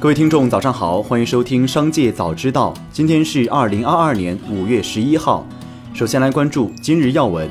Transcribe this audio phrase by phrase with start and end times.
[0.00, 2.72] 各位听众，早上好，欢迎收听《商界早知道》。
[2.92, 5.44] 今天是二零二二年五月十一号。
[5.92, 7.50] 首先来关注今日要闻。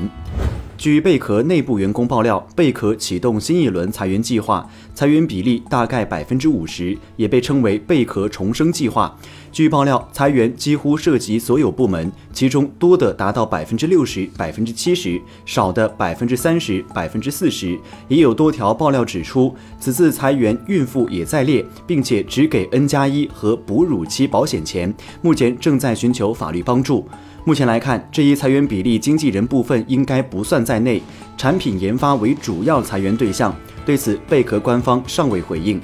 [0.78, 9.14] 据贝壳内部员工爆料，贝壳启动新一轮裁员计划，裁员比例大概百分之五十，也被称为贝壳重生计划。
[9.58, 17.76] 据爆料，裁员几乎涉及所有部门，其中多的达到百分之六十、百分之七十，少的百分之三十、百分之四十。
[18.06, 27.04] 也有多条爆料指出，此次裁员孕妇也在列，并且只给 N 加一和哺乳期保险钱，目前正在寻求法律帮助。
[27.44, 31.02] 目前来看，这一裁员比例经纪人部分应该不算在内，
[31.36, 33.52] 产品研发为主要裁员对象。
[33.84, 35.80] 对此，贝壳官方尚未回应。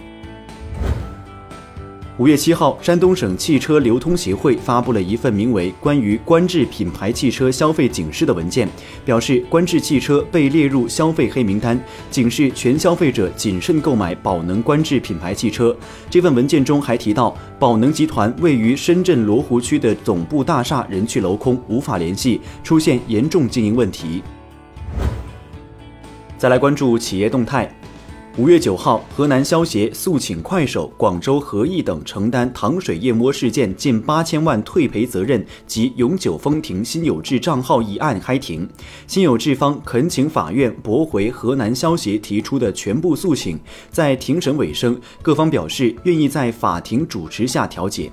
[2.17, 8.69] 五月七号，山东省汽车流通协会发布了一份名为《关于观致品牌汽车消费警示》的文件，
[9.05, 11.77] 表示观致汽车被列入消费黑名单，
[12.13, 15.77] 警示全消费者谨慎购买宝能观致品牌汽车。
[16.09, 24.23] 这份文件中还提到，宝能集团位于深圳罗湖区的总部大厦人去楼空，无法联系，出现严重经营问题。
[26.39, 27.69] 再来关注企业动态。
[28.37, 38.69] 五月九号，河南消协诉请快手、广州合益等承担糖水燕窝事件近八千万退赔责任及永久封停辛有志账号一案开庭，
[39.07, 43.57] 辛有志方恳请法院驳回河南消协提出的全部诉请。
[43.89, 48.11] 在庭审尾声，各方表示愿意在法庭主持下调解。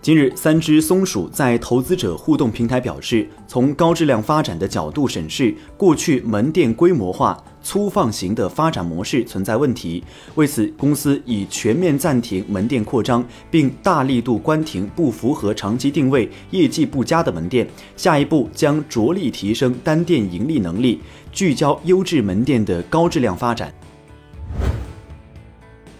[0.00, 7.36] 今日，三只松鼠在投资者互动平台表示，从高质量发展的角度审视，过去门店规模化。
[7.62, 10.02] 粗放型的发展模式存在问题，
[10.34, 17.68] 为此，公司已全面暂停门店扩张，并大力度关停不符合长期定位、业绩不佳的门店。
[17.96, 21.00] 下一步将着力提升单店盈利能力，
[21.32, 23.72] 聚焦优质门店的高质量发展。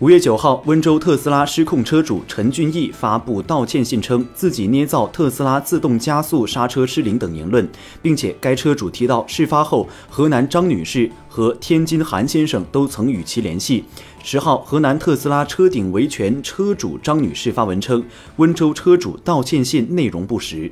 [0.01, 7.69] 五月九号，温州特斯拉失控车主陈俊义发布道歉信，称自己捏造特斯拉自动加速刹车失灵等言论，
[8.01, 13.85] 并且该车主提到，事发后河南张女士和天津韩先生都曾与其联系。
[14.25, 18.05] 十号，河南特斯拉车顶维权车主张女士发文称，
[18.39, 20.69] 温州车主道歉信内容不实。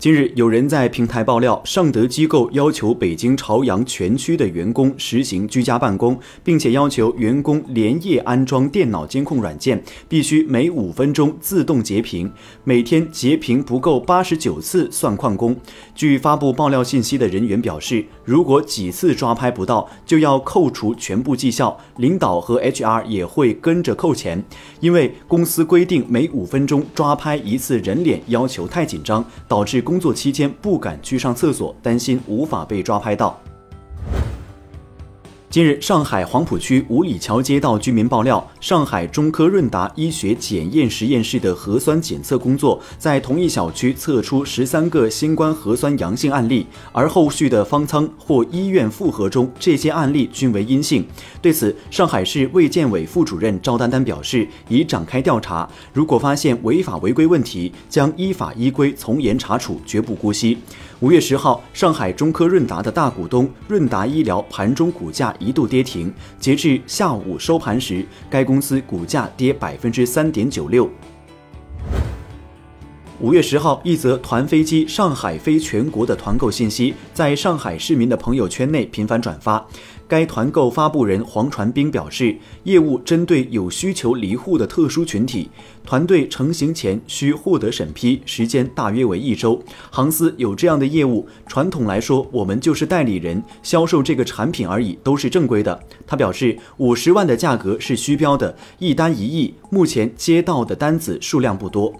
[0.00, 12.32] 近日，有人在平台爆料，尚德机构要求北京朝阳全区的员工实行居家办公，并且要求员工连夜安装电脑监控软件，必须每五分钟自动截屏，
[12.64, 15.54] 每天截屏不够八十九次算旷工。
[15.94, 24.42] 据发布爆料信息的人员表示，如果几次抓拍不到，就要扣除全部绩效，领导和 HR 也会跟着扣钱。
[24.80, 29.84] 因为公司规定每五分钟抓拍一次人脸要求太紧张，导致。
[29.90, 33.36] 工作期间不敢去上厕所，担心无法被抓拍到。
[35.50, 51.04] 近日，上海黄浦区五里桥街道居民爆料，上海中科润达医学检验实验室的核酸检测工作在同一小区测出十三个新冠核酸阳性案例，而后续的方舱或医院复核中，这些案例均为阴性。
[51.42, 60.56] 对此，上海市卫健委副主任赵丹丹表示，已展开调查，如果发现违法违规问题，将依法依规从严查处，绝不姑息。
[61.00, 70.88] 五月十号，上海中科润达的大股东润达医疗盘中股价一度跌停，截至下午收盘时，该公司股价跌百分之三点九六。
[73.18, 79.66] 五月十号，一则团飞机上海飞全国的团购信息，在上海市民的朋友圈内频繁转发。
[80.10, 85.48] 该团购发布人黄传斌表示，业务针对有需求离沪的特殊群体，
[85.84, 89.62] 团队成型前需获得审批，时间大约为一周。
[89.88, 95.80] 航司有这样的业务，传统来说，我们就是代理人销售这个产品而已，都是正规的。
[96.08, 101.94] 他表示，五十万的价格是虚标的，一单一亿，目前接到的单子数量不多。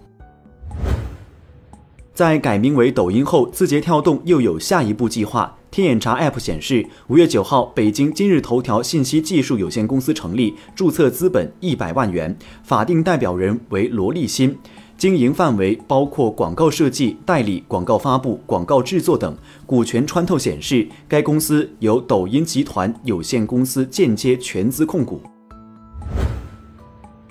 [2.12, 5.58] 在改名为抖音后，字节跳动又有下一步计划。
[5.70, 14.58] 天眼查 App 显示，五月九号，北京今日头条信息技术有限公司成立，注册资本一百万元，法定代表人为罗立新，
[14.98, 19.36] 经营范围包括广告设计、代理、广告发布、广告制作等。
[19.64, 25.22] 股权穿透显示，该公司由抖音集团有限公司间接全资控股。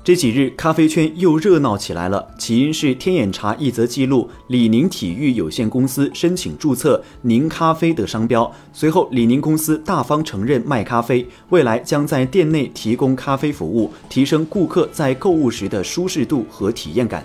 [0.10, 2.30] 这几日，咖啡圈又热闹起来了。
[2.36, 17.24] 起因是天眼查一则记录李宁体育有限公司申请注册“宁咖啡”的商标，随后李宁公司大方承认卖咖啡，未来将在店内提供咖啡服务，提升顾客在购物时的舒适度和体验感。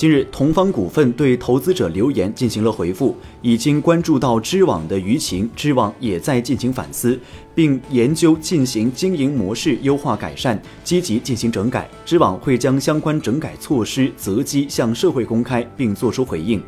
[0.00, 7.20] 近日，同方股份对投资者留言进行了回复，已经关注到知网的舆情，知网也在进行反思，
[7.54, 11.86] 并研究进行经营模式优化改善，积极进行整改。
[12.06, 16.62] 知网会将相关整改措施择机向社会公开，并作出回应。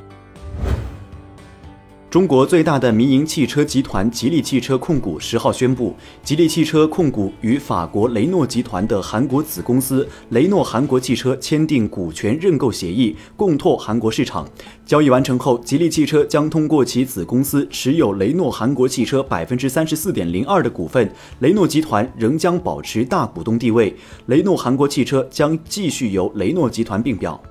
[2.12, 14.47] 中国最大的民营汽车集团吉利汽车控股十号宣布，吉利汽车控股与法国雷诺集团的韩国子公司雷诺韩国汽车签订股权认购协议，共拓韩国市场。
[14.85, 27.43] 交易完成后，吉利汽车将通过其子公司持有雷诺韩国汽车百分之三十四点零二的股份，雷诺集团仍将保持大股东地位，雷诺韩国汽车将继续由雷诺集团并表。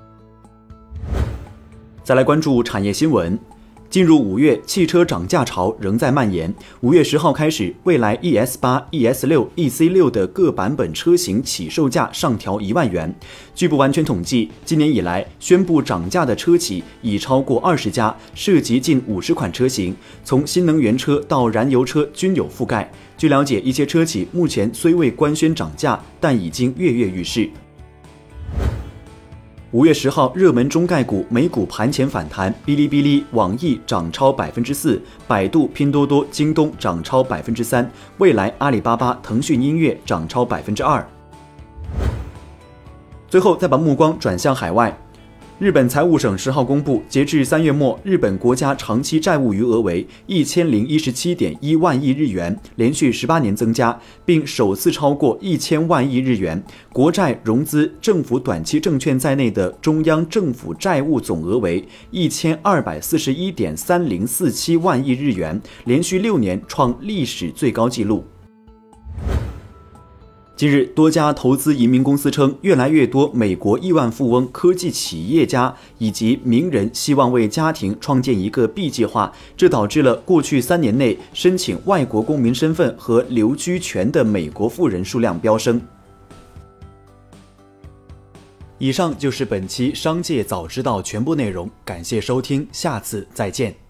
[2.03, 3.39] 再来关注产业新闻。
[3.91, 6.51] 进入五月，汽车涨价潮仍在蔓延。
[6.79, 13.13] 五月十号开始，蔚来 ES 八、ES 六、EC 六的各版本车型起售价上调一万元。
[13.53, 19.93] 据不完全统计，今年以来宣布涨价的车企已超过二十家，涉及近五十款车型，
[20.23, 22.89] 从新能源车到燃油车均有覆盖。
[23.17, 27.49] 据了解，一些车企目前虽未官宣涨价，但已经跃跃欲试。
[29.73, 41.01] 五月十号，热门中概股美股盘前反弹，哔哩哔哩、网易涨超百分之四，百度、拼多多、京东涨超百分之三，未来、阿里巴巴、腾讯音乐涨超百分之二。
[43.29, 44.93] 最后，再把目光转向海外。
[45.61, 56.59] 日本财务省十号公布，截至三月末，日本国家长期债务余额为一千零一十七点一万亿日元，连续十八年增加，并首次超过一千万亿日元。
[56.91, 68.23] 国债融资、政府短期证券在内的中央政府债务总额为一千二百四十一点三零四七万亿日元，连续六年创历史最高纪录。
[70.61, 85.81] 近日，多家投资移民公司称，越来越多美国亿万富翁、科技企业家以及名人希望为家庭创建一个 B 计划，这导致了过去三年内申请外国公民身份和留居权的美国富人数量飙升。
[88.77, 93.80] 以上就是本期《商界早知道》全部内容，感谢收听，下次再见。